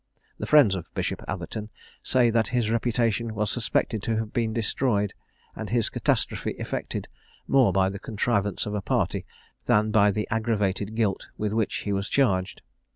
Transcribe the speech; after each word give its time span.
The 0.39 0.47
friends 0.47 0.73
of 0.73 0.91
Bishop 0.95 1.23
Atherton 1.27 1.69
say 2.01 2.31
that 2.31 2.47
his 2.47 2.71
reputation 2.71 3.35
was 3.35 3.51
suspected 3.51 4.01
to 4.01 4.17
have 4.17 4.33
been 4.33 4.51
destroyed, 4.51 5.13
and 5.55 5.69
his 5.69 5.89
catastrophe 5.91 6.53
effected, 6.57 7.07
more 7.47 7.71
by 7.71 7.87
the 7.89 7.99
contrivance 7.99 8.65
of 8.65 8.73
a 8.73 8.81
party 8.81 9.27
than 9.67 9.91
by 9.91 10.09
the 10.09 10.27
aggravated 10.31 10.95
guilt 10.95 11.27
with 11.37 11.53
which 11.53 11.81
he 11.85 11.93
was 11.93 12.09
charged. 12.09 12.63